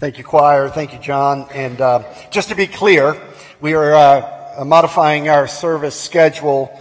[0.00, 0.70] Thank you, choir.
[0.70, 1.46] Thank you, John.
[1.52, 3.20] And uh, just to be clear,
[3.60, 6.80] we are uh, modifying our service schedule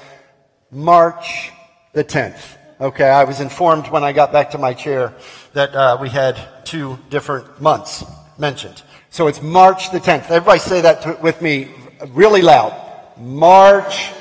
[0.71, 1.51] March
[1.91, 2.55] the 10th.
[2.79, 5.13] Okay, I was informed when I got back to my chair
[5.51, 8.05] that uh, we had two different months
[8.37, 8.83] mentioned.
[9.09, 10.31] So it's March the 10th.
[10.31, 11.71] Everybody say that to, with me
[12.11, 12.71] really loud.
[13.17, 14.11] March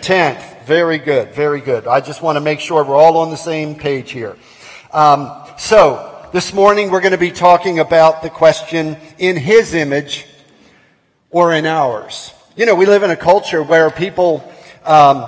[0.00, 0.64] 10th.
[0.64, 1.86] Very good, very good.
[1.86, 4.36] I just want to make sure we're all on the same page here.
[4.92, 10.26] Um, so, this morning we're going to be talking about the question, in His image
[11.30, 12.34] or in ours?
[12.56, 14.46] You know, we live in a culture where people
[14.84, 15.24] um,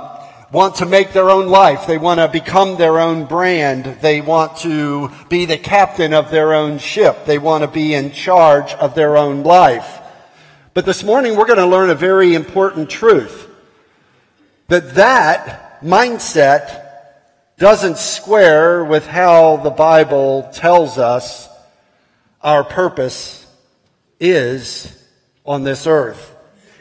[0.52, 1.86] want to make their own life.
[1.86, 3.84] They want to become their own brand.
[4.02, 7.24] They want to be the captain of their own ship.
[7.24, 10.00] They want to be in charge of their own life.
[10.74, 13.48] But this morning we're going to learn a very important truth.
[14.68, 16.89] That that mindset
[17.60, 21.46] doesn't square with how the Bible tells us
[22.40, 23.46] our purpose
[24.18, 25.06] is
[25.44, 26.34] on this earth.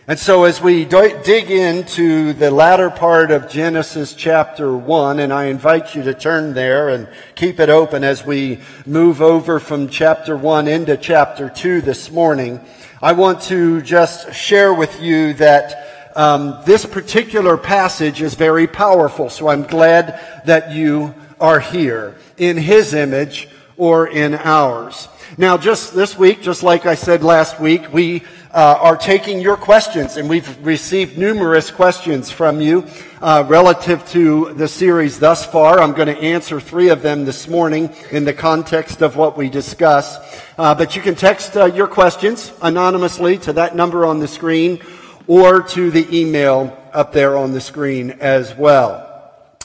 [0.07, 5.47] And so as we dig into the latter part of Genesis chapter 1, and I
[5.47, 10.37] invite you to turn there and keep it open as we move over from chapter
[10.37, 12.61] 1 into chapter 2 this morning,
[13.01, 15.88] I want to just share with you that
[16.19, 19.29] um, this particular passage is very powerful.
[19.29, 25.07] So I'm glad that you are here in His image or in ours.
[25.37, 29.55] Now, just this week, just like I said last week, we uh, are taking your
[29.55, 32.85] questions, and we've received numerous questions from you
[33.21, 35.79] uh, relative to the series thus far.
[35.79, 39.49] I'm going to answer three of them this morning in the context of what we
[39.49, 40.17] discuss.
[40.57, 44.81] Uh, but you can text uh, your questions anonymously to that number on the screen
[45.29, 49.05] or to the email up there on the screen as well.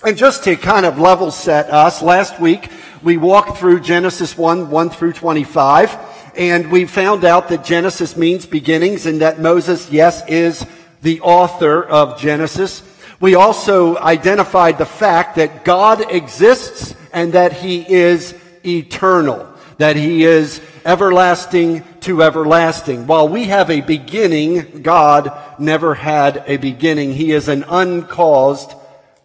[0.05, 2.71] And just to kind of level set us, last week
[3.03, 5.97] we walked through Genesis 1, 1 through 25.
[6.37, 10.67] And we found out that Genesis means beginnings and that Moses, yes, is
[11.00, 12.83] the author of Genesis.
[13.19, 18.34] We also identified the fact that God exists and that he is
[18.67, 23.06] eternal, that he is everlasting to everlasting.
[23.06, 27.12] While we have a beginning, God never had a beginning.
[27.12, 28.75] He is an uncaused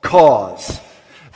[0.02, 0.80] cause.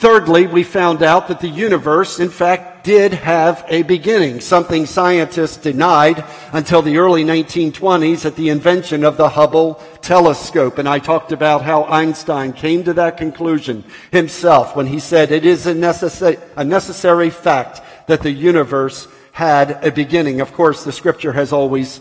[0.03, 5.56] Thirdly, we found out that the universe, in fact, did have a beginning, something scientists
[5.56, 10.78] denied until the early 1920s at the invention of the Hubble telescope.
[10.78, 15.45] And I talked about how Einstein came to that conclusion himself when he said it
[15.45, 20.39] is a, a necessary fact that the universe had a beginning.
[20.41, 21.99] Of course, the scripture has always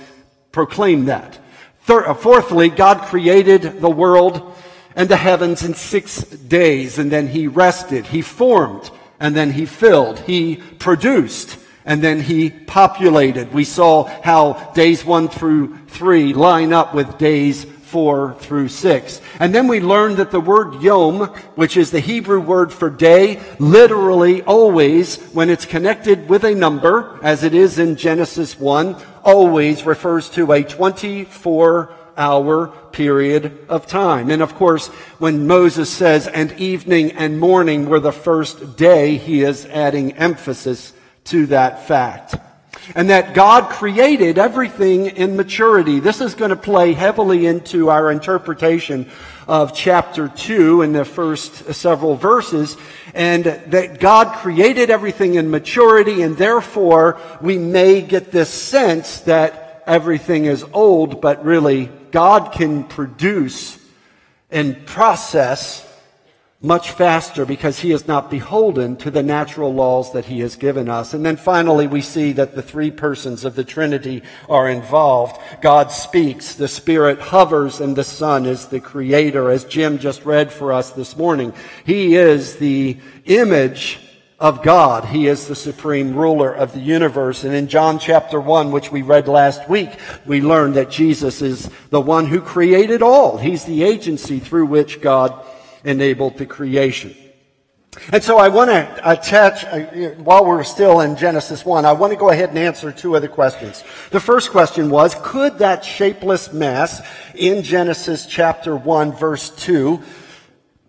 [0.52, 1.38] proclaimed that.
[1.84, 4.54] Third, uh, fourthly, God created the world
[4.94, 8.04] and the heavens in six days, and then he rested.
[8.06, 10.18] He formed, and then he filled.
[10.20, 13.52] He produced, and then he populated.
[13.52, 19.20] We saw how days one through three line up with days four through six.
[19.38, 21.26] And then we learned that the word yom,
[21.56, 27.20] which is the Hebrew word for day, literally always, when it's connected with a number,
[27.22, 34.30] as it is in Genesis 1, always refers to a 24 hour period of time.
[34.30, 34.88] And of course,
[35.18, 40.94] when Moses says, and evening and morning were the first day, he is adding emphasis
[41.24, 42.36] to that fact.
[42.94, 46.00] And that God created everything in maturity.
[46.00, 49.08] This is going to play heavily into our interpretation
[49.46, 52.76] of chapter 2 in the first several verses.
[53.14, 59.84] And that God created everything in maturity, and therefore we may get this sense that
[59.86, 63.78] everything is old, but really God can produce
[64.50, 65.88] and process
[66.62, 70.88] much faster because he is not beholden to the natural laws that he has given
[70.88, 71.12] us.
[71.12, 75.40] And then finally, we see that the three persons of the Trinity are involved.
[75.60, 80.52] God speaks, the Spirit hovers, and the Son is the Creator, as Jim just read
[80.52, 81.52] for us this morning.
[81.84, 83.98] He is the image
[84.38, 85.04] of God.
[85.04, 87.44] He is the supreme ruler of the universe.
[87.44, 89.90] And in John chapter 1, which we read last week,
[90.26, 93.38] we learned that Jesus is the one who created all.
[93.38, 95.44] He's the agency through which God
[95.84, 97.14] enabled the creation.
[98.10, 102.12] And so I want to attach, uh, while we're still in Genesis 1, I want
[102.12, 103.84] to go ahead and answer two other questions.
[104.10, 110.02] The first question was, could that shapeless mass in Genesis chapter 1 verse 2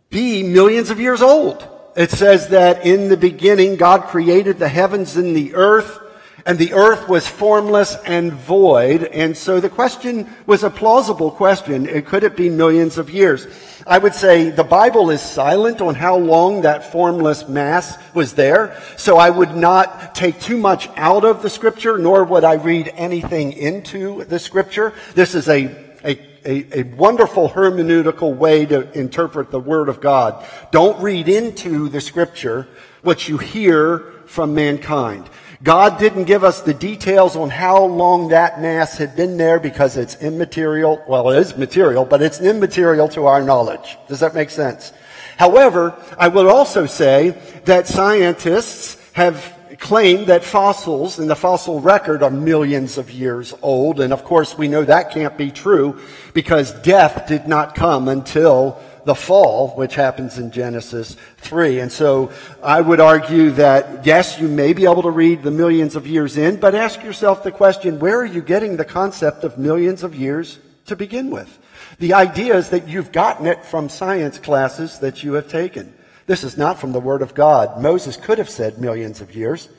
[0.10, 1.68] be millions of years old?
[1.96, 6.00] it says that in the beginning God created the heavens and the earth,
[6.46, 9.04] And the earth was formless and void.
[9.04, 12.02] And so the question was a plausible question.
[12.04, 13.48] Could it be millions of years?
[13.88, 18.82] I would say the Bible is silent on how long that formless mass was there.
[18.98, 22.92] So I would not take too much out of the scripture, nor would I read
[22.96, 24.94] anything into the scripture.
[25.16, 25.66] This is a,
[26.04, 30.46] a, a, a wonderful hermeneutical way to interpret the Word of God.
[30.72, 32.68] Don't read into the scripture
[33.02, 35.30] what you hear from mankind.
[35.64, 39.96] God didn't give us the details on how long that mass had been there because
[39.96, 41.02] it's immaterial.
[41.08, 43.98] Well, it is material, but it's immaterial to our knowledge.
[44.10, 44.92] Does that make sense?
[45.38, 47.30] However, I would also say
[47.64, 54.02] that scientists have claimed that fossils in the fossil record are millions of years old.
[54.02, 56.02] And of course, we know that can't be true
[56.34, 61.80] because death did not come until the fall, which happens in Genesis 3.
[61.80, 65.96] And so I would argue that, yes, you may be able to read the millions
[65.96, 69.58] of years in, but ask yourself the question, where are you getting the concept of
[69.58, 71.60] millions of years to begin with?
[72.00, 75.94] The idea is that you've gotten it from science classes that you have taken.
[76.26, 77.82] This is not from the Word of God.
[77.82, 79.70] Moses could have said millions of years.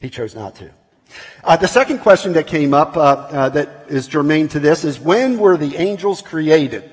[0.00, 0.70] He chose not to.
[1.44, 5.00] Uh, the second question that came up uh, uh, that is germane to this is
[5.00, 6.90] when were the angels created?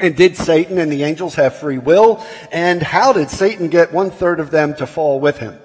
[0.00, 2.24] And did Satan and the angels have free will?
[2.50, 5.56] And how did Satan get one third of them to fall with him?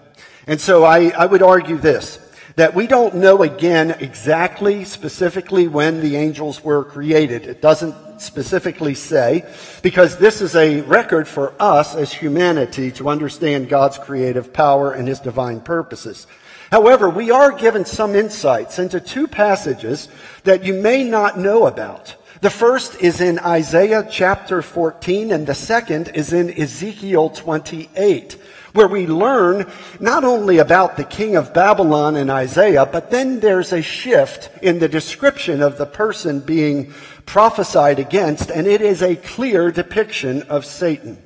[0.45, 2.19] And so I, I would argue this,
[2.55, 7.47] that we don't know again exactly, specifically when the angels were created.
[7.47, 9.45] It doesn't specifically say,
[9.81, 15.07] because this is a record for us as humanity to understand God's creative power and
[15.07, 16.27] his divine purposes.
[16.71, 20.07] However, we are given some insights into two passages
[20.43, 22.15] that you may not know about.
[22.41, 28.37] The first is in Isaiah chapter 14, and the second is in Ezekiel 28,
[28.71, 29.69] where we learn
[29.99, 34.79] not only about the king of Babylon in Isaiah, but then there's a shift in
[34.79, 36.93] the description of the person being
[37.25, 41.21] prophesied against, and it is a clear depiction of Satan.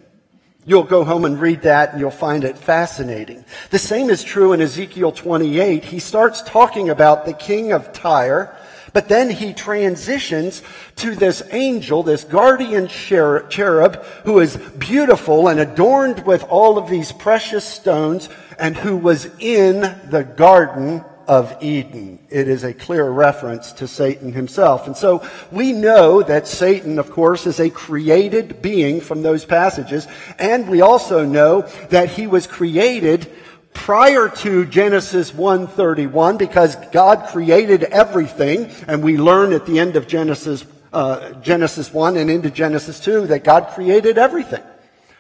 [0.65, 3.43] You'll go home and read that and you'll find it fascinating.
[3.69, 5.83] The same is true in Ezekiel 28.
[5.83, 8.55] He starts talking about the king of Tyre
[8.93, 10.61] but then he transitions
[10.97, 17.11] to this angel, this guardian cherub, who is beautiful and adorned with all of these
[17.11, 22.19] precious stones, and who was in the Garden of Eden.
[22.29, 24.87] It is a clear reference to Satan himself.
[24.87, 30.05] And so we know that Satan, of course, is a created being from those passages.
[30.37, 33.31] And we also know that he was created
[33.73, 40.07] prior to Genesis 1:31 because God created everything and we learn at the end of
[40.07, 44.61] Genesis uh, Genesis 1 and into Genesis 2 that God created everything.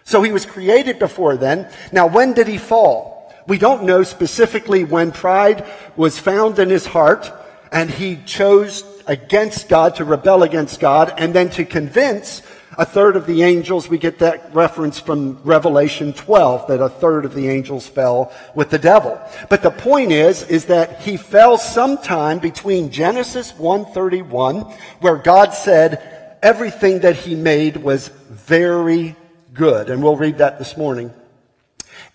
[0.03, 1.67] So he was created before then.
[1.91, 3.33] Now when did he fall?
[3.47, 5.65] We don't know specifically when pride
[5.95, 7.31] was found in his heart
[7.71, 12.41] and he chose against God to rebel against God and then to convince
[12.77, 17.25] a third of the angels, we get that reference from Revelation 12, that a third
[17.25, 19.21] of the angels fell with the devil.
[19.49, 24.61] But the point is, is that he fell sometime between Genesis 131,
[24.99, 29.15] where God said everything that he made was very
[29.53, 29.89] good.
[29.89, 31.11] And we'll read that this morning.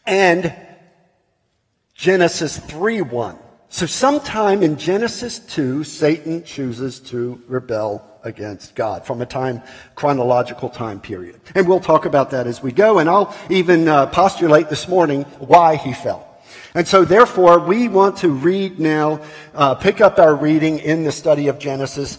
[0.06, 0.54] And
[1.94, 3.38] Genesis 3 1.
[3.70, 9.62] So sometime in Genesis 2, Satan chooses to rebel against God from a time,
[9.94, 11.38] chronological time period.
[11.54, 15.24] And we'll talk about that as we go, and I'll even uh, postulate this morning
[15.38, 16.26] why he fell.
[16.74, 19.20] And so therefore, we want to read now,
[19.54, 22.18] uh, pick up our reading in the study of Genesis,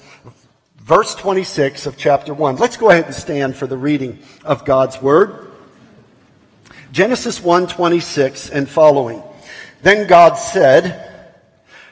[0.78, 2.58] verse 26 of chapter 1.
[2.58, 5.48] Let's go ahead and stand for the reading of God's word.
[6.92, 9.24] Genesis 1:26 and following.
[9.82, 11.09] Then God said,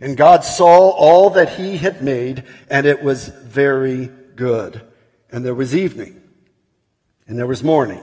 [0.00, 4.80] And God saw all that he had made, and it was very good.
[5.30, 6.20] And there was evening,
[7.26, 8.02] and there was morning,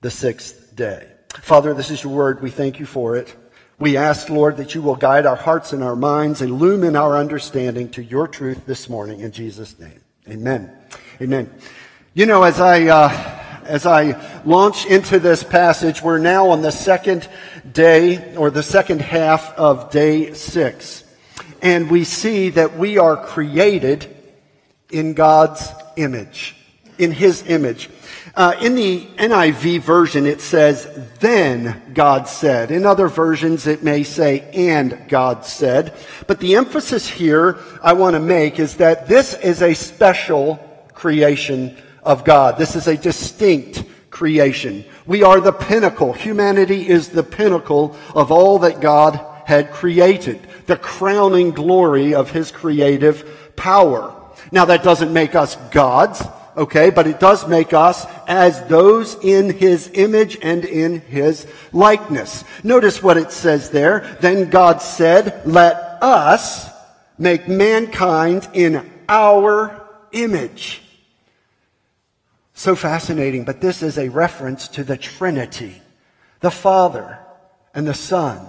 [0.00, 1.06] the sixth day.
[1.42, 2.42] Father, this is your word.
[2.42, 3.36] We thank you for it.
[3.78, 7.90] We ask, Lord, that you will guide our hearts and our minds, illumine our understanding
[7.90, 10.00] to your truth this morning in Jesus' name.
[10.28, 10.70] Amen.
[11.20, 11.50] Amen.
[12.12, 13.29] You know, as I, uh,
[13.70, 17.28] as I launch into this passage, we're now on the second
[17.72, 21.04] day or the second half of day six.
[21.62, 24.16] And we see that we are created
[24.90, 26.56] in God's image,
[26.98, 27.88] in His image.
[28.34, 30.88] Uh, in the NIV version, it says,
[31.20, 32.72] then God said.
[32.72, 35.94] In other versions, it may say, and God said.
[36.26, 40.56] But the emphasis here I want to make is that this is a special
[40.92, 42.58] creation of God.
[42.58, 44.84] This is a distinct creation.
[45.06, 46.12] We are the pinnacle.
[46.12, 50.40] Humanity is the pinnacle of all that God had created.
[50.66, 54.14] The crowning glory of His creative power.
[54.52, 56.22] Now that doesn't make us gods
[56.56, 56.90] okay?
[56.90, 62.44] But it does make us as those in his image and in his likeness.
[62.62, 64.18] Notice what it says there.
[64.20, 66.68] Then God said, let us
[67.18, 70.82] make mankind in our image.
[72.60, 75.80] So fascinating, but this is a reference to the Trinity,
[76.40, 77.18] the Father
[77.72, 78.46] and the Son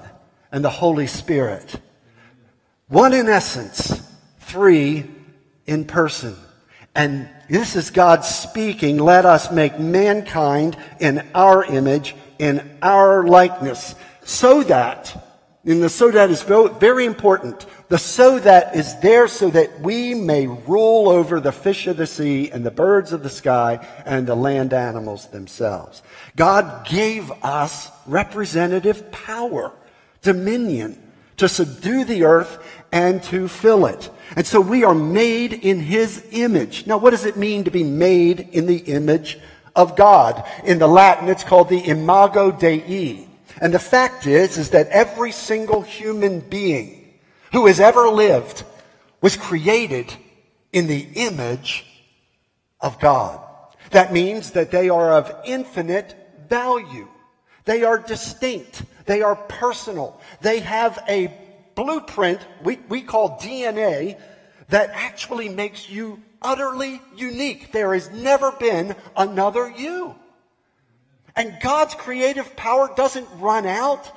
[0.51, 1.79] and the Holy Spirit.
[2.89, 4.05] One in essence,
[4.41, 5.09] three
[5.65, 6.35] in person.
[6.93, 8.97] And this is God speaking.
[8.97, 15.15] Let us make mankind in our image, in our likeness, so that,
[15.63, 17.65] and the so that is very important.
[17.91, 22.07] The so that is there so that we may rule over the fish of the
[22.07, 26.01] sea and the birds of the sky and the land animals themselves.
[26.38, 29.74] God gave us representative power,
[30.21, 31.03] dominion
[31.36, 34.10] to subdue the earth and to fill it.
[34.38, 36.88] And so we are made in his image.
[36.88, 39.38] Now, what does it mean to be made in the image
[39.75, 40.50] of God?
[40.63, 43.27] In the Latin, it's called the imago Dei.
[43.60, 47.00] And the fact is, is that every single human being
[47.51, 48.63] who has ever lived
[49.22, 50.13] was created
[50.74, 51.86] in the image
[52.79, 53.39] of God.
[53.91, 56.15] That means that they are of infinite
[56.48, 57.08] value.
[57.65, 58.84] They are distinct.
[59.05, 60.20] They are personal.
[60.41, 61.38] They have a
[61.75, 64.20] blueprint we, we call DNA
[64.70, 67.72] that actually makes you utterly unique.
[67.72, 70.15] There has never been another you.
[71.36, 74.12] And God's creative power doesn't run out.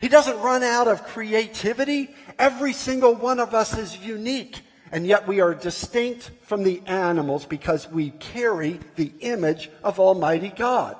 [0.00, 2.14] He doesn't run out of creativity.
[2.38, 4.62] Every single one of us is unique.
[4.92, 10.48] And yet we are distinct from the animals because we carry the image of Almighty
[10.48, 10.96] God.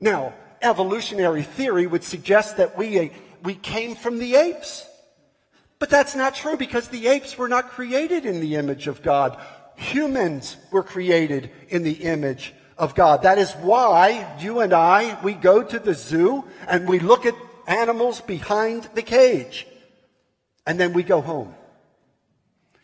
[0.00, 3.08] Now, evolutionary theory would suggest that we, uh,
[3.42, 4.86] we came from the apes.
[5.78, 9.38] But that's not true because the apes were not created in the image of God.
[9.76, 13.22] Humans were created in the image of God.
[13.22, 17.34] That is why you and I, we go to the zoo and we look at
[17.66, 19.66] animals behind the cage.
[20.66, 21.54] And then we go home.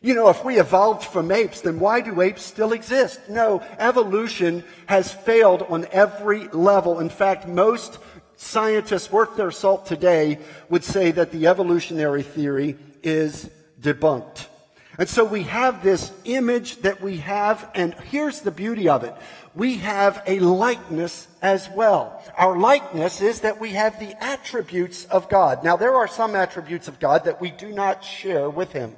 [0.00, 3.20] You know, if we evolved from apes, then why do apes still exist?
[3.28, 6.98] No, evolution has failed on every level.
[6.98, 7.98] In fact, most
[8.36, 13.48] scientists worth their salt today would say that the evolutionary theory is
[13.80, 14.46] debunked.
[14.98, 19.14] And so we have this image that we have, and here's the beauty of it.
[19.54, 22.22] We have a likeness as well.
[22.36, 25.64] Our likeness is that we have the attributes of God.
[25.64, 28.94] Now, there are some attributes of God that we do not share with Him.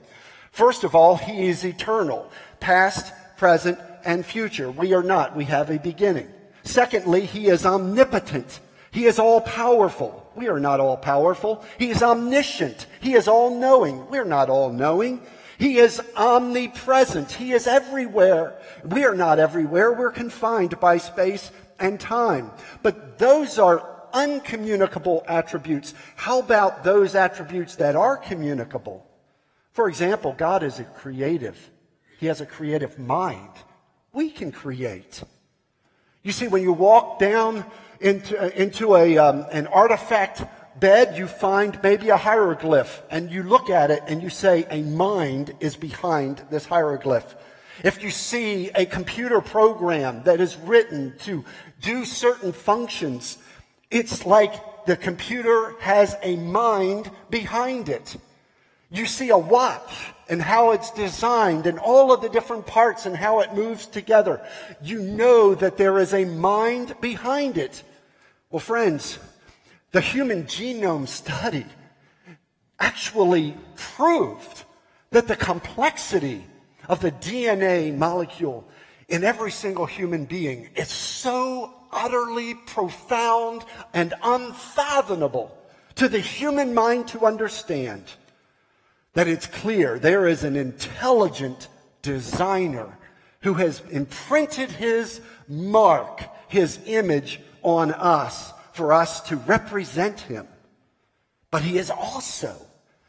[0.50, 4.70] First of all, He is eternal, past, present, and future.
[4.70, 5.36] We are not.
[5.36, 6.28] We have a beginning.
[6.64, 8.60] Secondly, He is omnipotent.
[8.90, 10.30] He is all powerful.
[10.36, 11.64] We are not all powerful.
[11.78, 12.86] He is omniscient.
[13.00, 14.08] He is all knowing.
[14.08, 15.20] We're not all knowing.
[15.58, 17.30] He is omnipresent.
[17.32, 18.58] He is everywhere.
[18.84, 19.92] We are not everywhere.
[19.92, 22.50] We're confined by space and time.
[22.82, 25.94] But those are uncommunicable attributes.
[26.16, 29.06] How about those attributes that are communicable?
[29.72, 31.70] For example, God is a creative.
[32.18, 33.50] He has a creative mind.
[34.12, 35.22] We can create.
[36.22, 37.64] You see, when you walk down
[38.00, 40.42] into, into a, um, an artifact
[40.80, 44.82] bed, you find maybe a hieroglyph, and you look at it and you say, a
[44.82, 47.34] mind is behind this hieroglyph.
[47.82, 51.44] If you see a computer program that is written to
[51.80, 53.38] do certain functions,
[53.90, 58.16] it's like the computer has a mind behind it.
[58.90, 63.16] You see a watch and how it's designed and all of the different parts and
[63.16, 64.40] how it moves together.
[64.82, 67.82] You know that there is a mind behind it.
[68.50, 69.18] Well, friends,
[69.94, 71.64] the human genome study
[72.80, 74.64] actually proved
[75.12, 76.44] that the complexity
[76.88, 78.66] of the DNA molecule
[79.08, 85.56] in every single human being is so utterly profound and unfathomable
[85.94, 88.02] to the human mind to understand
[89.12, 91.68] that it's clear there is an intelligent
[92.02, 92.98] designer
[93.42, 100.46] who has imprinted his mark, his image on us for us to represent him.
[101.50, 102.54] But he is also,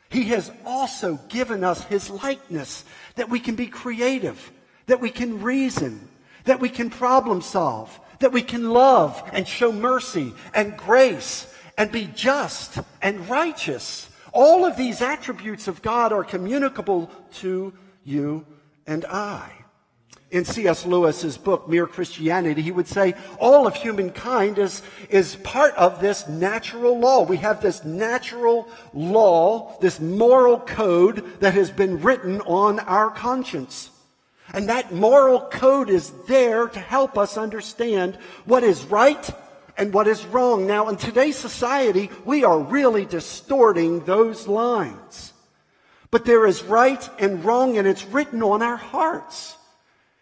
[0.09, 4.51] he has also given us his likeness that we can be creative,
[4.85, 6.07] that we can reason,
[6.45, 11.91] that we can problem solve, that we can love and show mercy and grace and
[11.91, 14.07] be just and righteous.
[14.31, 18.45] All of these attributes of God are communicable to you
[18.85, 19.51] and I.
[20.31, 20.85] In C.S.
[20.85, 26.27] Lewis's book, Mere Christianity, he would say all of humankind is, is part of this
[26.27, 27.23] natural law.
[27.23, 33.91] We have this natural law, this moral code that has been written on our conscience.
[34.53, 39.29] And that moral code is there to help us understand what is right
[39.77, 40.65] and what is wrong.
[40.65, 45.33] Now, in today's society, we are really distorting those lines.
[46.11, 49.57] But there is right and wrong, and it's written on our hearts.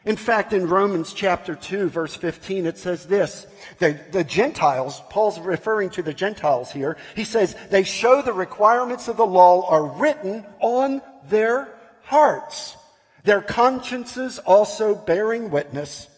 [0.05, 3.47] In fact, in Romans chapter 2, verse 15, it says this
[3.79, 9.07] the, the Gentiles, Paul's referring to the Gentiles here, he says, they show the requirements
[9.07, 12.75] of the law are written on their hearts,
[13.23, 16.09] their consciences also bearing witness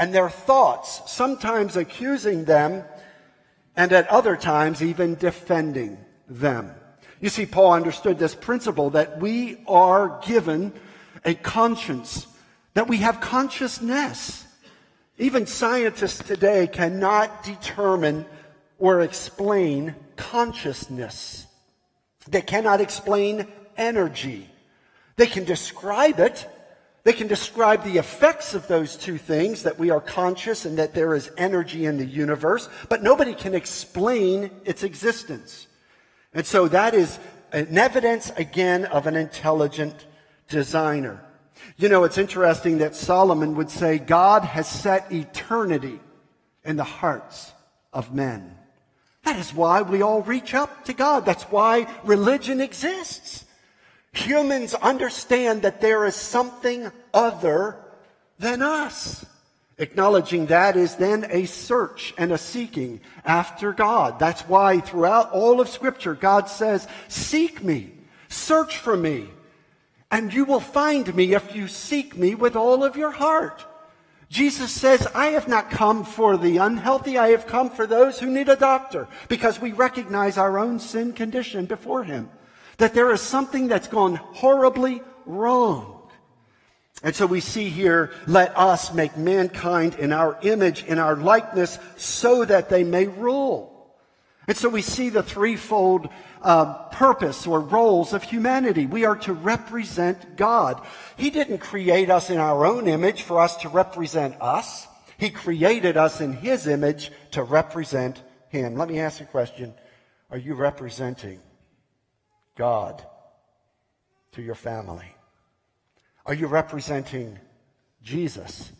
[0.00, 2.82] and their thoughts, sometimes accusing them,
[3.76, 6.72] and at other times even defending them.
[7.20, 10.72] You see, Paul understood this principle that we are given
[11.22, 12.26] a conscience,
[12.74, 14.46] that we have consciousness.
[15.18, 18.24] Even scientists today cannot determine
[18.78, 21.46] or explain consciousness.
[22.28, 23.46] They cannot explain
[23.76, 24.48] energy.
[25.16, 26.48] They can describe it,
[27.02, 30.94] they can describe the effects of those two things, that we are conscious and that
[30.94, 35.66] there is energy in the universe, but nobody can explain its existence.
[36.34, 37.18] And so that is
[37.52, 40.06] an evidence again of an intelligent
[40.48, 41.22] designer.
[41.76, 46.00] You know, it's interesting that Solomon would say God has set eternity
[46.64, 47.52] in the hearts
[47.92, 48.56] of men.
[49.24, 51.24] That is why we all reach up to God.
[51.24, 53.44] That's why religion exists.
[54.12, 57.76] Humans understand that there is something other
[58.38, 59.24] than us.
[59.78, 64.18] Acknowledging that is then a search and a seeking after God.
[64.18, 67.92] That's why throughout all of Scripture, God says, Seek me,
[68.28, 69.28] search for me,
[70.10, 73.64] and you will find me if you seek me with all of your heart.
[74.28, 78.30] Jesus says, I have not come for the unhealthy, I have come for those who
[78.30, 82.30] need a doctor, because we recognize our own sin condition before Him
[82.80, 86.00] that there is something that's gone horribly wrong.
[87.02, 91.78] And so we see here, let us make mankind in our image, in our likeness,
[91.96, 93.79] so that they may rule.
[94.50, 96.08] And so we see the threefold
[96.42, 98.84] uh, purpose or roles of humanity.
[98.84, 100.84] We are to represent God.
[101.16, 104.88] He didn't create us in our own image for us to represent us.
[105.18, 108.74] He created us in His image to represent Him.
[108.74, 109.72] Let me ask you a question.
[110.32, 111.38] Are you representing
[112.56, 113.06] God
[114.32, 115.14] to your family?
[116.26, 117.38] Are you representing
[118.02, 118.72] Jesus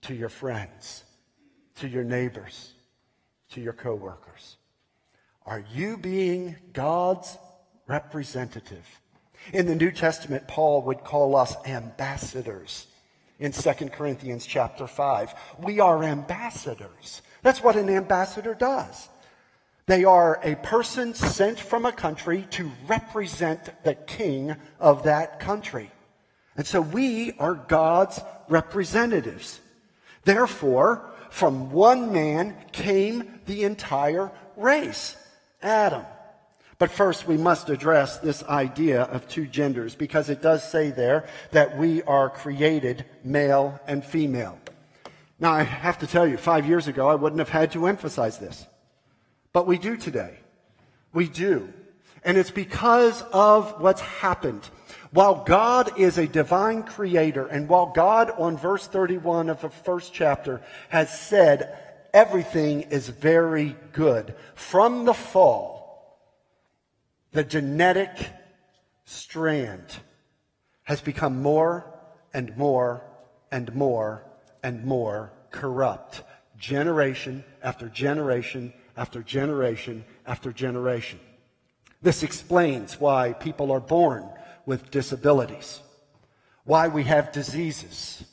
[0.00, 1.04] to your friends,
[1.80, 2.72] to your neighbors,
[3.50, 4.56] to your coworkers?
[5.44, 7.36] Are you being God's
[7.86, 8.86] representative?
[9.52, 12.86] In the New Testament, Paul would call us ambassadors.
[13.40, 17.22] In 2 Corinthians chapter 5, we are ambassadors.
[17.42, 19.08] That's what an ambassador does.
[19.86, 25.90] They are a person sent from a country to represent the king of that country.
[26.56, 29.60] And so we are God's representatives.
[30.24, 35.16] Therefore, from one man came the entire race,
[35.62, 36.04] Adam.
[36.78, 41.28] But first, we must address this idea of two genders because it does say there
[41.52, 44.58] that we are created male and female.
[45.38, 48.38] Now, I have to tell you, five years ago, I wouldn't have had to emphasize
[48.38, 48.66] this.
[49.52, 50.38] But we do today.
[51.12, 51.72] We do.
[52.24, 54.62] And it's because of what's happened.
[55.10, 60.14] While God is a divine creator, and while God, on verse 31 of the first
[60.14, 61.76] chapter, has said
[62.12, 66.18] everything is very good, from the fall,
[67.32, 68.10] the genetic
[69.04, 69.84] strand
[70.84, 71.86] has become more
[72.34, 73.02] and more
[73.50, 74.24] and more
[74.62, 76.22] and more corrupt,
[76.58, 81.18] generation after generation after generation after generation.
[82.02, 84.28] This explains why people are born
[84.66, 85.80] with disabilities,
[86.64, 88.24] why we have diseases,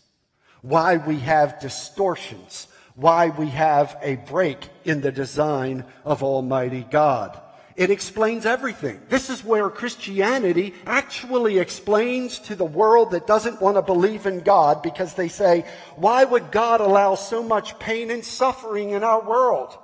[0.61, 2.67] why we have distortions,
[2.99, 7.39] why we have a break in the design of Almighty God.
[7.77, 8.99] It explains everything.
[9.07, 14.41] This is where Christianity actually explains to the world that doesn't want to believe in
[14.41, 15.63] God because they say,
[15.95, 19.77] why would God allow so much pain and suffering in our world?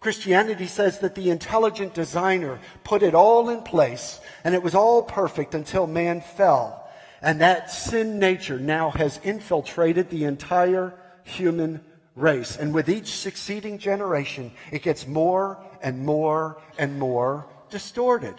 [0.00, 5.04] Christianity says that the intelligent designer put it all in place and it was all
[5.04, 6.90] perfect until man fell.
[7.22, 11.82] And that sin nature now has infiltrated the entire human
[12.20, 12.56] race.
[12.56, 18.34] And with each succeeding generation, it gets more and more and more distorted.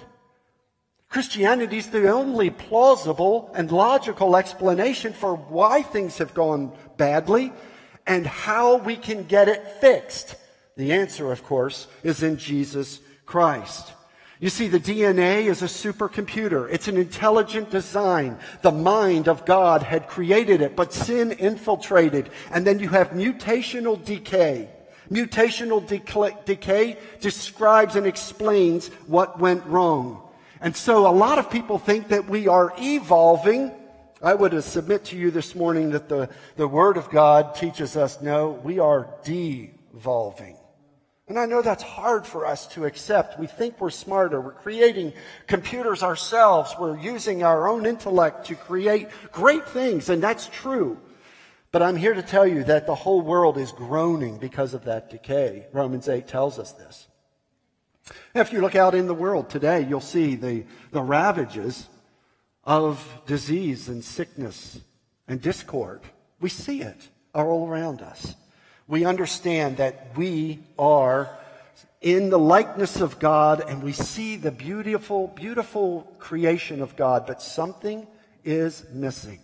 [1.09, 7.51] Christianity is the only plausible and logical explanation for why things have gone badly
[8.07, 10.35] and how we can get it fixed.
[10.77, 13.91] The answer, of course, is in Jesus Christ.
[14.41, 16.67] You see, the DNA is a supercomputer.
[16.71, 18.39] It's an intelligent design.
[18.63, 22.32] The mind of God had created it, but sin infiltrated.
[22.49, 24.67] And then you have mutational decay.
[25.12, 25.86] Mutational
[26.43, 30.23] decay describes and explains what went wrong.
[30.60, 33.71] And so a lot of people think that we are evolving.
[34.23, 38.19] I would submit to you this morning that the, the Word of God teaches us
[38.23, 40.58] no, we are devolving.
[41.31, 43.39] And I know that's hard for us to accept.
[43.39, 44.41] We think we're smarter.
[44.41, 45.13] We're creating
[45.47, 46.75] computers ourselves.
[46.77, 50.99] We're using our own intellect to create great things, and that's true.
[51.71, 55.09] But I'm here to tell you that the whole world is groaning because of that
[55.09, 55.67] decay.
[55.71, 57.07] Romans 8 tells us this.
[58.35, 61.87] If you look out in the world today, you'll see the, the ravages
[62.65, 64.81] of disease and sickness
[65.29, 66.01] and discord.
[66.41, 68.35] We see it all around us
[68.91, 71.30] we understand that we are
[72.01, 77.41] in the likeness of God and we see the beautiful, beautiful creation of God, but
[77.41, 78.06] something
[78.43, 79.39] is missing.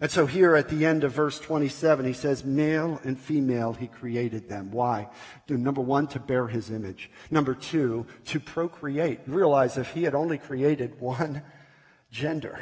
[0.00, 3.88] And so here at the end of verse 27, he says, male and female, he
[3.88, 4.70] created them.
[4.70, 5.08] Why?
[5.48, 7.10] Number one, to bear his image.
[7.32, 9.18] Number two, to procreate.
[9.26, 11.42] Realize if he had only created one
[12.12, 12.60] gender,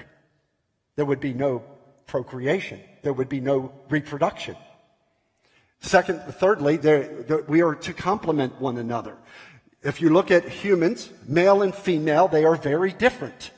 [0.94, 1.62] there would be no
[2.06, 2.80] procreation.
[3.02, 4.56] There would be no reproduction.
[5.80, 6.78] Second, thirdly,
[7.48, 9.16] we are to complement one another.
[9.82, 13.52] If you look at humans, male and female, they are very different.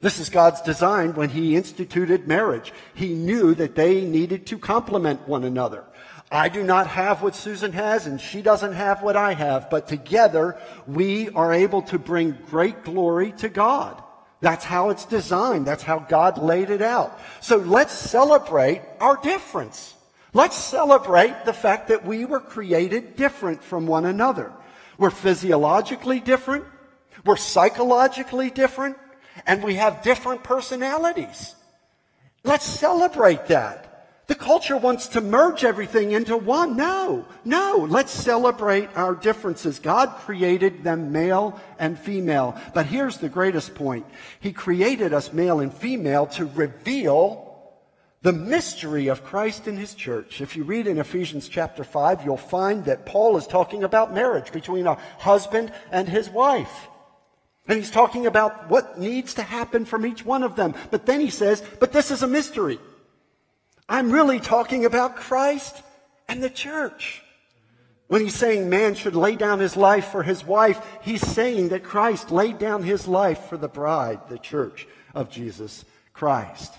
[0.00, 2.72] This is God's design when He instituted marriage.
[2.94, 5.84] He knew that they needed to complement one another.
[6.30, 9.86] I do not have what Susan has, and she doesn't have what I have, but
[9.86, 14.02] together we are able to bring great glory to God.
[14.40, 15.66] That's how it's designed.
[15.66, 17.18] That's how God laid it out.
[17.40, 19.94] So let's celebrate our difference.
[20.34, 24.52] Let's celebrate the fact that we were created different from one another.
[24.98, 26.64] We're physiologically different.
[27.24, 28.98] We're psychologically different.
[29.46, 31.54] And we have different personalities.
[32.42, 33.90] Let's celebrate that.
[34.26, 36.76] The culture wants to merge everything into one.
[36.76, 37.86] No, no.
[37.88, 39.78] Let's celebrate our differences.
[39.78, 42.58] God created them male and female.
[42.72, 44.06] But here's the greatest point.
[44.40, 47.43] He created us male and female to reveal
[48.24, 50.40] the mystery of Christ and his church.
[50.40, 54.50] If you read in Ephesians chapter 5, you'll find that Paul is talking about marriage
[54.50, 56.88] between a husband and his wife.
[57.68, 60.74] And he's talking about what needs to happen from each one of them.
[60.90, 62.78] But then he says, but this is a mystery.
[63.90, 65.82] I'm really talking about Christ
[66.26, 67.22] and the church.
[68.06, 71.84] When he's saying man should lay down his life for his wife, he's saying that
[71.84, 75.84] Christ laid down his life for the bride, the church of Jesus
[76.14, 76.72] Christ.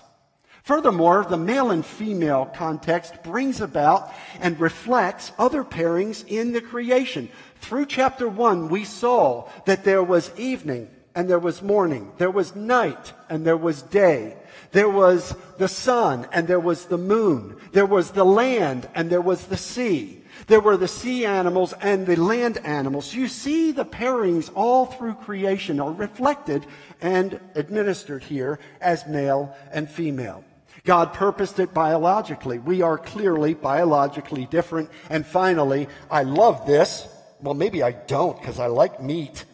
[0.66, 7.28] Furthermore, the male and female context brings about and reflects other pairings in the creation.
[7.60, 12.10] Through chapter 1, we saw that there was evening and there was morning.
[12.18, 14.36] There was night and there was day.
[14.72, 17.56] There was the sun and there was the moon.
[17.70, 20.20] There was the land and there was the sea.
[20.48, 23.14] There were the sea animals and the land animals.
[23.14, 26.66] You see the pairings all through creation are reflected
[27.00, 30.42] and administered here as male and female.
[30.86, 32.58] God purposed it biologically.
[32.58, 34.88] We are clearly biologically different.
[35.10, 37.08] And finally, I love this.
[37.42, 39.44] Well, maybe I don't because I like meat.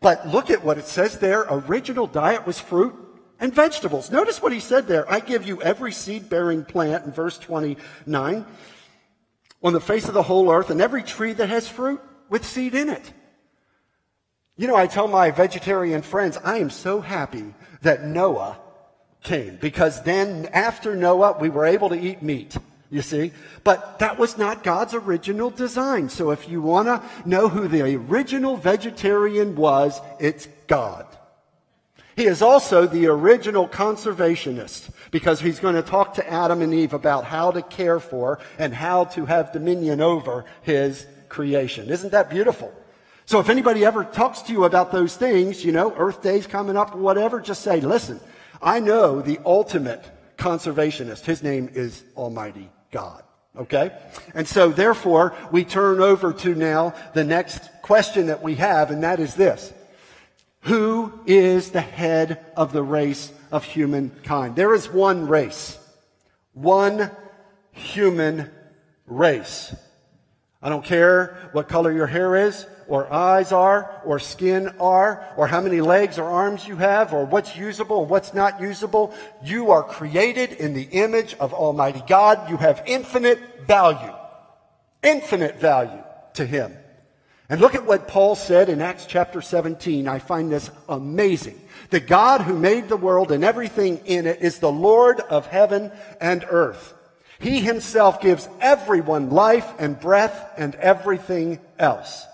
[0.00, 1.46] But look at what it says there.
[1.48, 2.94] Original diet was fruit
[3.38, 4.10] and vegetables.
[4.10, 5.10] Notice what he said there.
[5.10, 8.44] I give you every seed bearing plant in verse 29
[9.62, 12.74] on the face of the whole earth and every tree that has fruit with seed
[12.74, 13.12] in it.
[14.56, 18.59] You know, I tell my vegetarian friends, I am so happy that Noah
[19.22, 22.56] came because then after Noah, we were able to eat meat.
[22.90, 23.32] You see?
[23.62, 26.08] But that was not God's original design.
[26.08, 31.06] So if you want to know who the original vegetarian was, it's God.
[32.16, 36.92] He is also the original conservationist because he's going to talk to Adam and Eve
[36.92, 41.88] about how to care for and how to have dominion over his creation.
[41.88, 42.74] Isn't that beautiful?
[43.24, 46.76] So if anybody ever talks to you about those things, you know, Earth Day's coming
[46.76, 48.18] up or whatever, just say, listen,
[48.62, 50.04] I know the ultimate
[50.36, 51.24] conservationist.
[51.24, 53.22] His name is Almighty God.
[53.56, 53.90] Okay?
[54.34, 59.02] And so therefore, we turn over to now the next question that we have, and
[59.02, 59.72] that is this.
[60.62, 64.56] Who is the head of the race of humankind?
[64.56, 65.78] There is one race.
[66.52, 67.10] One
[67.72, 68.50] human
[69.06, 69.74] race.
[70.62, 75.46] I don't care what color your hair is, or eyes are, or skin are, or
[75.46, 79.14] how many legs or arms you have, or what's usable what's not usable.
[79.42, 82.50] You are created in the image of Almighty God.
[82.50, 84.12] You have infinite value.
[85.02, 86.02] Infinite value
[86.34, 86.76] to Him.
[87.48, 90.06] And look at what Paul said in Acts chapter 17.
[90.06, 91.60] I find this amazing.
[91.88, 95.90] The God who made the world and everything in it is the Lord of heaven
[96.20, 96.94] and earth.
[97.40, 102.26] He himself gives everyone life and breath and everything else.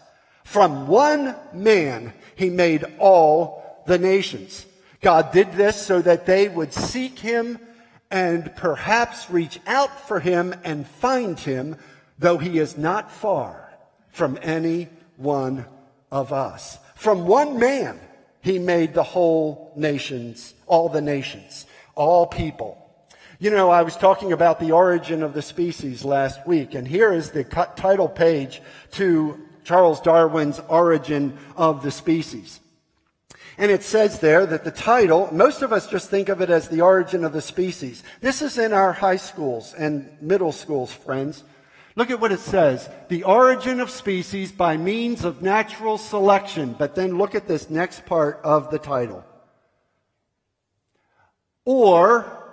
[0.45, 4.67] From one man, he made all the nations.
[5.01, 7.61] God did this so that they would seek him
[8.11, 11.77] and perhaps reach out for him and find him,
[12.19, 13.73] though he is not far
[14.11, 15.67] from any one
[16.11, 16.79] of us.
[16.97, 18.01] From one man,
[18.41, 22.86] he made the whole nations, all the nations, all people.
[23.39, 27.13] You know, I was talking about the origin of the species last week, and here
[27.13, 32.61] is the title page to Charles Darwin's Origin of the Species.
[33.59, 36.69] And it says there that the title, most of us just think of it as
[36.69, 38.03] the origin of the species.
[38.21, 41.43] This is in our high schools and middle schools, friends.
[41.95, 42.89] Look at what it says.
[43.09, 46.75] The origin of species by means of natural selection.
[46.79, 49.25] But then look at this next part of the title.
[51.65, 52.46] Or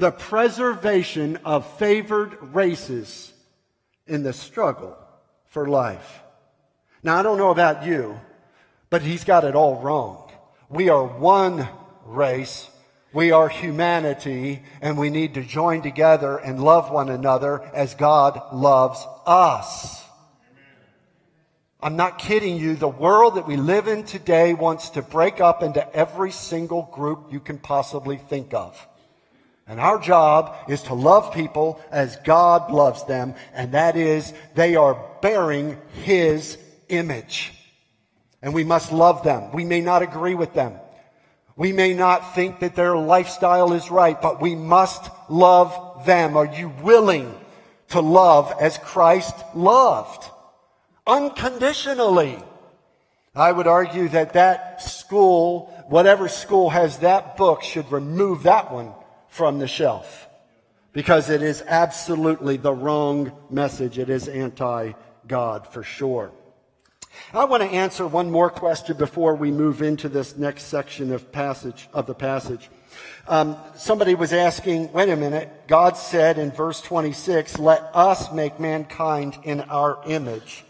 [0.00, 3.32] the preservation of favored races
[4.06, 4.96] in the struggle
[5.46, 6.20] for life.
[7.02, 8.20] Now, I don't know about you,
[8.90, 10.32] but he's got it all wrong.
[10.68, 11.68] We are one
[12.04, 12.68] race
[13.12, 18.40] we are humanity and we need to join together and love one another as God
[18.52, 20.04] loves us.
[21.82, 22.76] I'm not kidding you.
[22.76, 27.32] The world that we live in today wants to break up into every single group
[27.32, 28.86] you can possibly think of.
[29.70, 34.74] And our job is to love people as God loves them, and that is they
[34.74, 37.52] are bearing His image.
[38.42, 39.52] And we must love them.
[39.52, 40.74] We may not agree with them.
[41.54, 46.36] We may not think that their lifestyle is right, but we must love them.
[46.36, 47.32] Are you willing
[47.90, 50.28] to love as Christ loved?
[51.06, 52.42] Unconditionally.
[53.36, 58.94] I would argue that that school, whatever school has that book, should remove that one
[59.30, 60.28] from the shelf
[60.92, 63.98] because it is absolutely the wrong message.
[63.98, 64.92] It is anti
[65.26, 66.32] God for sure.
[67.32, 71.30] I want to answer one more question before we move into this next section of
[71.32, 72.68] passage of the passage.
[73.28, 78.58] Um, somebody was asking, wait a minute, God said in verse 26, let us make
[78.58, 80.64] mankind in our image,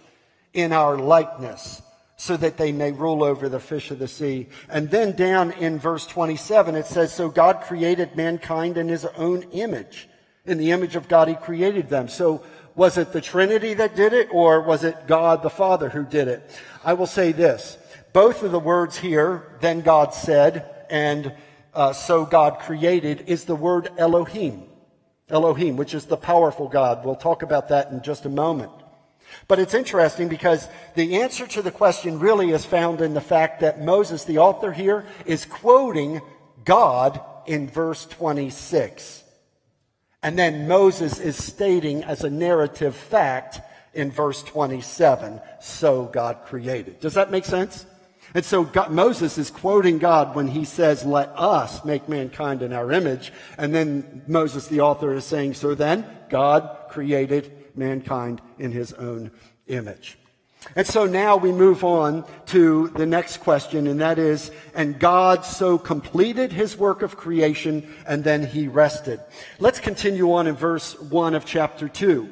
[0.53, 1.81] in our likeness,
[2.21, 4.47] so that they may rule over the fish of the sea.
[4.69, 9.45] And then down in verse 27, it says, so God created mankind in his own
[9.53, 10.07] image.
[10.45, 12.09] In the image of God, he created them.
[12.09, 16.05] So was it the Trinity that did it, or was it God the Father who
[16.05, 16.61] did it?
[16.85, 17.79] I will say this.
[18.13, 21.33] Both of the words here, then God said, and
[21.73, 24.65] uh, so God created, is the word Elohim.
[25.31, 27.03] Elohim, which is the powerful God.
[27.03, 28.73] We'll talk about that in just a moment.
[29.49, 33.61] But it's interesting because the answer to the question really is found in the fact
[33.61, 36.21] that Moses, the author here, is quoting
[36.65, 39.25] God in verse 26.
[40.23, 43.61] And then Moses is stating as a narrative fact
[43.95, 47.01] in verse 27, so God created.
[47.01, 47.87] Does that make sense?
[48.35, 52.73] And so God, Moses is quoting God when he says, let us make mankind in
[52.73, 53.33] our image.
[53.59, 59.33] And then Moses, the author, is saying, so then God created mankind in his own
[59.67, 60.17] image.
[60.77, 65.45] And so now we move on to the next question, and that is, and God
[65.45, 69.21] so completed his work of creation, and then he rested.
[69.59, 72.29] Let's continue on in verse 1 of chapter 2.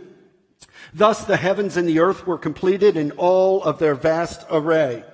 [0.92, 5.04] Thus the heavens and the earth were completed in all of their vast array.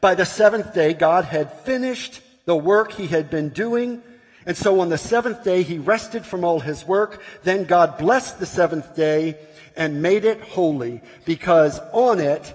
[0.00, 4.02] By the seventh day, God had finished the work he had been doing,
[4.46, 7.20] and so on the seventh day, he rested from all his work.
[7.42, 9.36] Then God blessed the seventh day
[9.78, 12.54] and made it holy because on it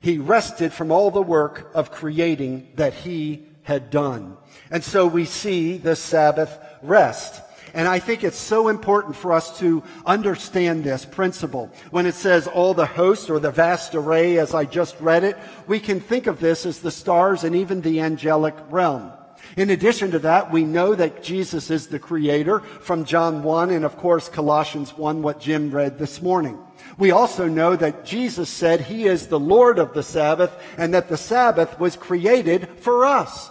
[0.00, 4.36] he rested from all the work of creating that he had done.
[4.70, 7.40] And so we see the Sabbath rest.
[7.74, 11.70] And I think it's so important for us to understand this principle.
[11.90, 15.38] When it says all the host or the vast array, as I just read it,
[15.66, 19.12] we can think of this as the stars and even the angelic realm.
[19.56, 23.84] In addition to that, we know that Jesus is the creator from John 1 and
[23.84, 26.58] of course Colossians 1, what Jim read this morning.
[26.98, 31.08] We also know that Jesus said he is the Lord of the Sabbath and that
[31.08, 33.50] the Sabbath was created for us.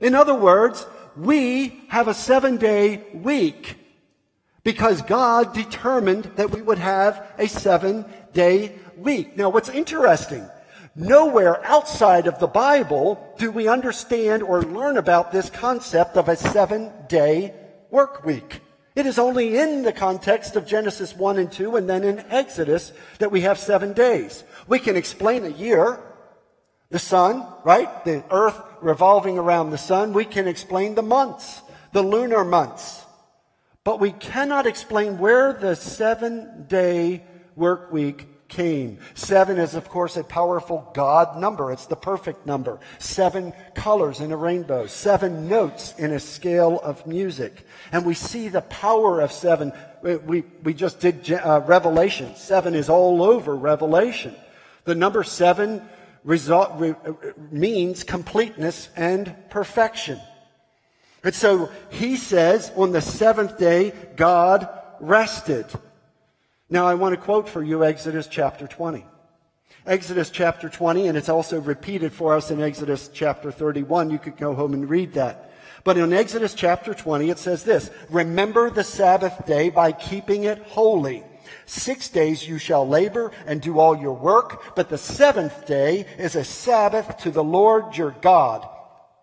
[0.00, 0.86] In other words,
[1.16, 3.76] we have a seven day week
[4.64, 9.36] because God determined that we would have a seven day week.
[9.36, 10.48] Now, what's interesting,
[10.94, 16.36] nowhere outside of the Bible do we understand or learn about this concept of a
[16.36, 17.54] seven day
[17.90, 18.60] work week.
[18.94, 22.92] It is only in the context of Genesis 1 and 2 and then in Exodus
[23.18, 24.44] that we have seven days.
[24.66, 25.98] We can explain a year,
[26.90, 28.04] the sun, right?
[28.04, 30.12] The earth revolving around the sun.
[30.12, 33.06] We can explain the months, the lunar months.
[33.82, 37.24] But we cannot explain where the seven day
[37.56, 38.98] work week came.
[39.14, 41.72] Seven is, of course, a powerful God number.
[41.72, 42.78] It's the perfect number.
[42.98, 44.86] Seven colors in a rainbow.
[44.86, 47.64] Seven notes in a scale of music.
[47.92, 49.72] And we see the power of seven.
[50.02, 52.36] We, we just did uh, Revelation.
[52.36, 54.34] Seven is all over Revelation.
[54.84, 55.82] The number seven
[56.22, 56.94] result, re,
[57.50, 60.20] means completeness and perfection.
[61.24, 64.68] And so he says, on the seventh day, God
[65.00, 65.66] rested.
[66.72, 69.04] Now I want to quote for you Exodus chapter 20.
[69.84, 74.08] Exodus chapter 20, and it's also repeated for us in Exodus chapter 31.
[74.08, 75.52] You could go home and read that.
[75.84, 80.62] But in Exodus chapter 20, it says this, Remember the Sabbath day by keeping it
[80.62, 81.24] holy.
[81.66, 86.36] Six days you shall labor and do all your work, but the seventh day is
[86.36, 88.66] a Sabbath to the Lord your God.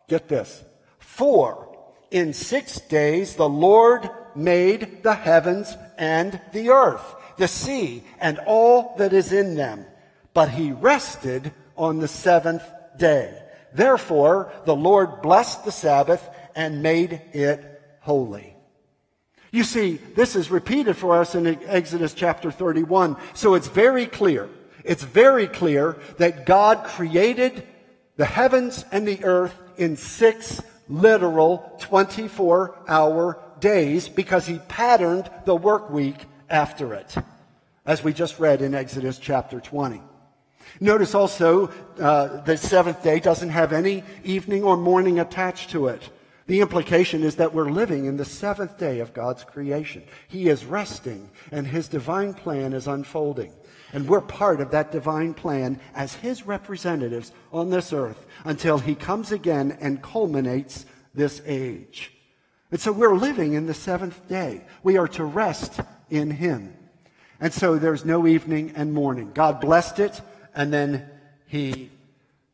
[0.07, 0.63] Get this.
[0.99, 1.75] For
[2.11, 8.95] in six days the Lord made the heavens and the earth, the sea, and all
[8.97, 9.85] that is in them.
[10.33, 12.63] But he rested on the seventh
[12.97, 13.41] day.
[13.73, 18.55] Therefore, the Lord blessed the Sabbath and made it holy.
[19.51, 23.17] You see, this is repeated for us in Exodus chapter 31.
[23.33, 24.47] So it's very clear.
[24.83, 27.65] It's very clear that God created
[28.15, 35.55] the heavens and the earth in six literal 24 hour days because he patterned the
[35.55, 36.17] work week
[36.49, 37.15] after it,
[37.85, 40.01] as we just read in Exodus chapter 20.
[40.79, 46.09] Notice also uh, the seventh day doesn't have any evening or morning attached to it.
[46.47, 50.03] The implication is that we're living in the seventh day of God's creation.
[50.27, 53.53] He is resting and his divine plan is unfolding.
[53.93, 58.95] And we're part of that divine plan as his representatives on this earth until he
[58.95, 62.13] comes again and culminates this age.
[62.71, 64.65] And so we're living in the seventh day.
[64.83, 66.73] We are to rest in him.
[67.39, 69.31] And so there's no evening and morning.
[69.33, 70.21] God blessed it
[70.53, 71.09] and then
[71.47, 71.89] he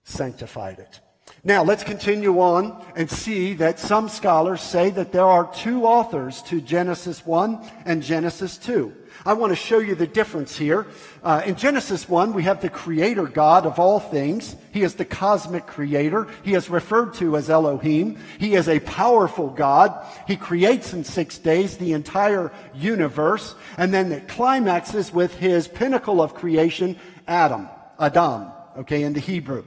[0.03, 0.99] sanctified it.
[1.47, 6.41] Now, let's continue on and see that some scholars say that there are two authors
[6.43, 8.91] to Genesis 1 and Genesis 2.
[9.23, 10.88] I want to show you the difference here.
[11.23, 14.55] Uh, in Genesis 1, we have the creator God of all things.
[14.71, 16.27] He is the cosmic creator.
[16.41, 18.17] He is referred to as Elohim.
[18.39, 20.03] He is a powerful God.
[20.27, 23.53] He creates in six days the entire universe.
[23.77, 29.63] And then it climaxes with his pinnacle of creation, Adam, Adam, okay, in the Hebrew.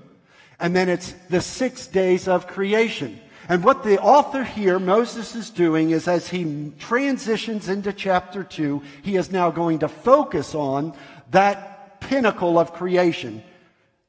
[0.60, 3.20] And then it's the six days of creation.
[3.48, 8.82] And what the author here, Moses, is doing is as he transitions into chapter two,
[9.02, 10.94] he is now going to focus on
[11.30, 13.42] that pinnacle of creation,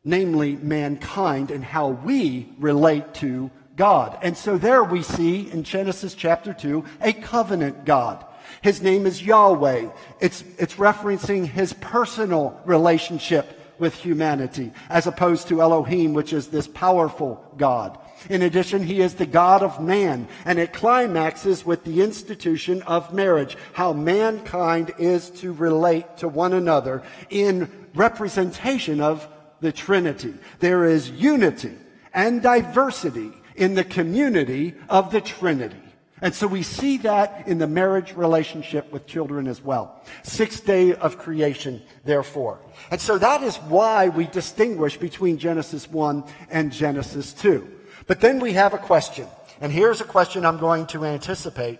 [0.03, 4.17] namely mankind and how we relate to God.
[4.21, 8.25] And so there we see in Genesis chapter 2 a covenant God.
[8.61, 9.89] His name is Yahweh.
[10.19, 16.67] It's, it's referencing his personal relationship with humanity, as opposed to Elohim, which is this
[16.67, 17.97] powerful God.
[18.29, 23.13] In addition, he is the God of man, and it climaxes with the institution of
[23.13, 29.27] marriage, how mankind is to relate to one another in representation of
[29.61, 30.33] the Trinity.
[30.59, 31.75] There is unity
[32.13, 35.77] and diversity in the community of the Trinity.
[36.21, 40.01] And so we see that in the marriage relationship with children as well.
[40.23, 42.59] Sixth day of creation, therefore.
[42.91, 47.67] And so that is why we distinguish between Genesis 1 and Genesis 2.
[48.07, 49.27] But then we have a question.
[49.61, 51.79] And here's a question I'm going to anticipate.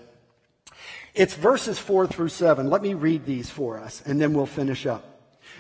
[1.14, 2.70] It's verses 4 through 7.
[2.70, 5.06] Let me read these for us, and then we'll finish up.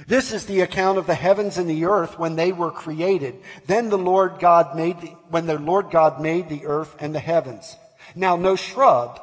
[0.07, 3.41] This is the account of the heavens and the earth when they were created.
[3.67, 7.19] Then the Lord God made, the, when the Lord God made the earth and the
[7.19, 7.75] heavens.
[8.16, 9.22] Now no shrub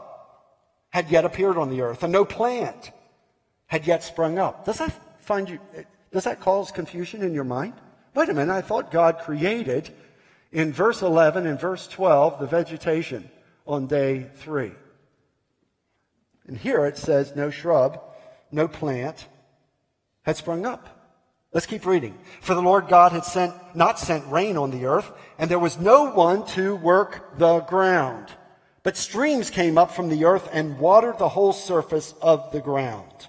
[0.91, 2.91] had yet appeared on the earth and no plant
[3.67, 4.65] had yet sprung up.
[4.65, 5.59] Does that find you,
[6.13, 7.75] does that cause confusion in your mind?
[8.15, 9.91] Wait a minute, I thought God created
[10.53, 13.29] in verse 11 and verse 12 the vegetation
[13.67, 14.73] on day three.
[16.47, 18.01] And here it says no shrub,
[18.53, 19.27] no plant
[20.23, 20.97] had sprung up.
[21.53, 22.19] Let's keep reading.
[22.41, 25.79] For the Lord God had sent, not sent rain on the earth, and there was
[25.79, 28.29] no one to work the ground.
[28.87, 33.27] But streams came up from the earth and watered the whole surface of the ground.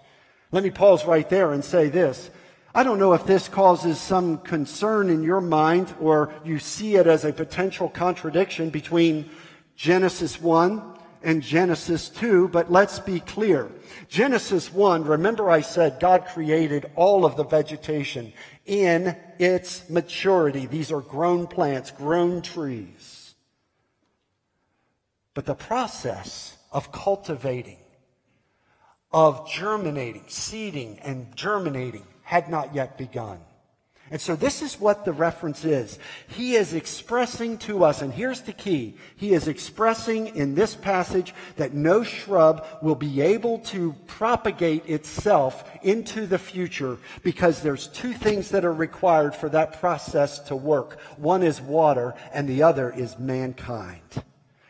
[0.51, 2.29] Let me pause right there and say this.
[2.75, 7.07] I don't know if this causes some concern in your mind or you see it
[7.07, 9.31] as a potential contradiction between
[9.75, 10.79] Genesis 1
[11.23, 13.67] and Genesis 2, but let's be clear.
[14.09, 18.31] Genesis 1, remember I said God created all of the vegetation
[18.67, 20.67] in its maturity.
[20.67, 23.16] These are grown plants, grown trees.
[25.37, 27.77] But the process of cultivating,
[29.11, 33.37] of germinating, seeding and germinating had not yet begun.
[34.09, 35.99] And so this is what the reference is.
[36.27, 38.97] He is expressing to us, and here's the key.
[39.15, 45.69] He is expressing in this passage that no shrub will be able to propagate itself
[45.83, 50.99] into the future because there's two things that are required for that process to work.
[51.17, 54.23] One is water and the other is mankind.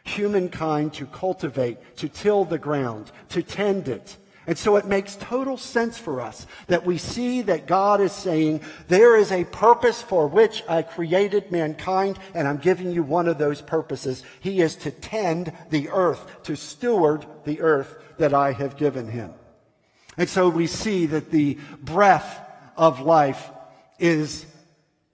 [0.07, 5.57] Humankind to cultivate, to till the ground, to tend it, and so it makes total
[5.57, 10.25] sense for us that we see that God is saying, there is a purpose for
[10.25, 14.23] which I created mankind, and I'm giving you one of those purposes.
[14.39, 19.33] He is to tend the earth, to steward the earth that I have given him.
[20.15, 22.39] And so we see that the breath
[22.77, 23.51] of life
[23.99, 24.45] is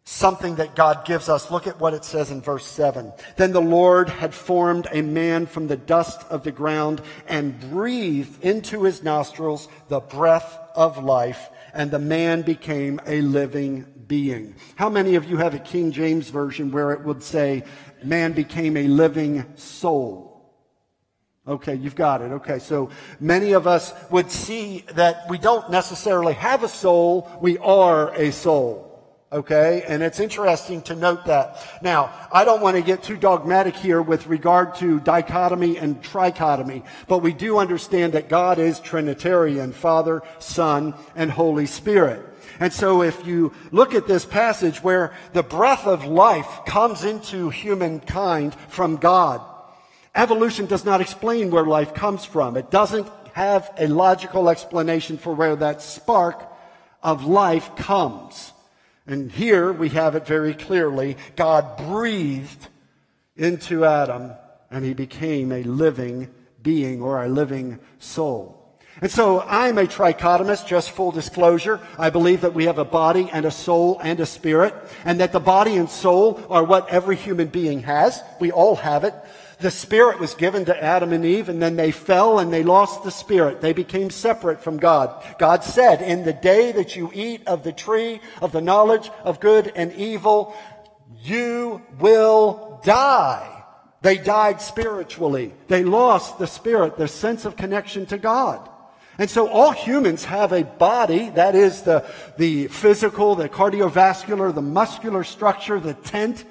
[0.06, 1.49] something that God gives us.
[1.49, 3.14] Look at what it says in verse 7.
[3.38, 8.43] Then the Lord had formed a man from the dust of the ground and breathed
[8.43, 14.56] into his nostrils the breath of life, and the man became a living being.
[14.76, 17.64] How many of you have a King James version where it would say,
[18.04, 20.32] man became a living soul?
[21.47, 22.32] Okay, you've got it.
[22.32, 22.89] Okay, so
[23.20, 28.32] many of us would see that we don't necessarily have a soul, we are a
[28.32, 28.92] soul.
[29.34, 29.84] Okay?
[29.88, 31.57] And it's interesting to note that.
[31.81, 36.86] Now, I don't want to get too dogmatic here with regard to dichotomy and trichotomy,
[37.07, 42.29] but we do understand that God is Trinitarian, Father, Son, and Holy Spirit.
[42.59, 47.49] And so if you look at this passage where the breath of life comes into
[47.49, 49.41] humankind from God,
[50.15, 52.55] evolution does not explain where life comes from.
[52.55, 56.47] It doesn't have a logical explanation for where that spark
[57.01, 58.53] of life comes.
[59.06, 61.18] And here we have it very clearly.
[61.36, 62.68] God breathed
[63.36, 64.32] into Adam
[64.72, 66.30] and he became a living
[66.62, 68.60] being or a living soul.
[69.01, 71.80] And so I'm a trichotomist, just full disclosure.
[71.97, 74.74] I believe that we have a body and a soul and a spirit,
[75.04, 78.22] and that the body and soul are what every human being has.
[78.39, 79.14] We all have it.
[79.64, 83.05] The Spirit was given to Adam and Eve, and then they fell and they lost
[83.05, 83.61] the Spirit.
[83.61, 85.24] They became separate from God.
[85.39, 89.39] God said, In the day that you eat of the tree of the knowledge of
[89.39, 90.53] good and evil,
[91.22, 93.64] you will die.
[94.01, 95.53] They died spiritually.
[95.70, 98.70] They lost the Spirit, their sense of connection to God.
[99.18, 102.05] And so all humans have a body, that is the,
[102.38, 106.43] the physical, the cardiovascular, the muscular structure, the tent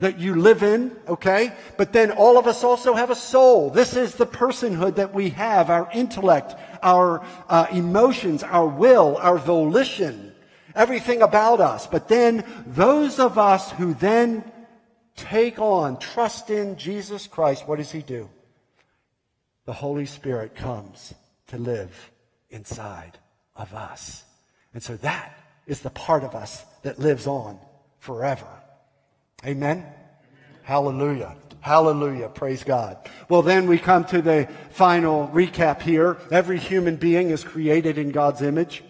[0.00, 1.52] that you live in, okay?
[1.78, 3.70] But then all of us also have a soul.
[3.70, 9.38] This is the personhood that we have, our intellect, our uh, emotions, our will, our
[9.38, 10.32] volition,
[10.74, 11.86] everything about us.
[11.86, 14.44] But then those of us who then
[15.16, 18.28] take on, trust in Jesus Christ, what does he do?
[19.64, 21.14] The Holy Spirit comes
[21.46, 22.10] to live
[22.50, 23.18] inside
[23.56, 24.24] of us.
[24.74, 27.58] And so that is the part of us that lives on
[27.98, 28.46] forever.
[29.46, 29.84] Amen?
[30.62, 31.36] Hallelujah.
[31.60, 32.28] Hallelujah.
[32.28, 32.98] Praise God.
[33.28, 36.18] Well, then we come to the final recap here.
[36.30, 38.82] Every human being is created in God's image.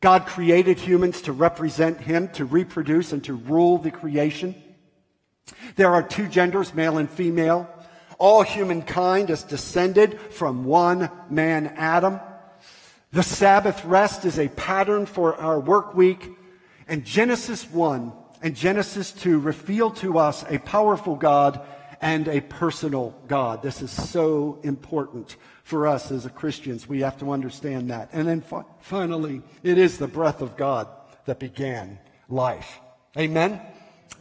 [0.00, 4.54] God created humans to represent Him, to reproduce, and to rule the creation.
[5.76, 7.68] There are two genders, male and female.
[8.18, 12.20] All humankind is descended from one man, Adam.
[13.12, 16.30] The Sabbath rest is a pattern for our work week.
[16.88, 21.60] And Genesis 1 and Genesis 2 reveal to us a powerful God
[22.00, 23.62] and a personal God.
[23.62, 26.88] This is so important for us as Christians.
[26.88, 28.10] We have to understand that.
[28.12, 30.88] And then fi- finally, it is the breath of God
[31.26, 32.80] that began life.
[33.16, 33.60] Amen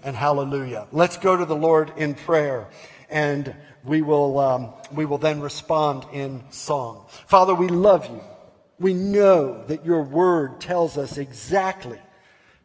[0.04, 0.88] and hallelujah.
[0.92, 2.70] Let's go to the Lord in prayer
[3.10, 7.06] and we will, um, we will then respond in song.
[7.28, 8.22] Father, we love you.
[8.80, 12.00] We know that your word tells us exactly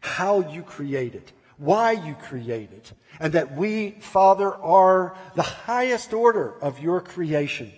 [0.00, 6.80] how you created, why you created, and that we, Father, are the highest order of
[6.80, 7.72] your creation.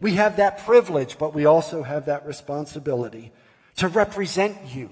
[0.00, 3.32] We have that privilege, but we also have that responsibility
[3.76, 4.90] to represent you,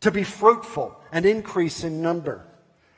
[0.00, 2.44] to be fruitful and increase in number,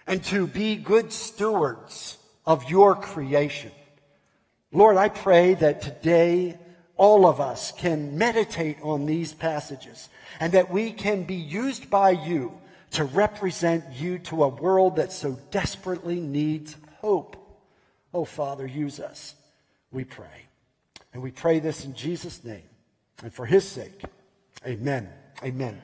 [0.06, 2.16] and to be good stewards
[2.46, 3.72] of your creation.
[4.72, 6.58] Lord, I pray that today
[6.96, 10.08] all of us can meditate on these passages
[10.40, 12.58] and that we can be used by you
[12.93, 17.36] to represent you to a world that so desperately needs hope.
[18.14, 19.34] Oh, Father, use us,
[19.90, 20.47] we pray.
[21.12, 22.62] And we pray this in Jesus' name
[23.22, 24.03] and for his sake.
[24.66, 25.09] Amen.
[25.43, 25.80] Amen.